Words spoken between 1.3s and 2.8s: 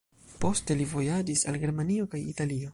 al Germanio kaj Italio.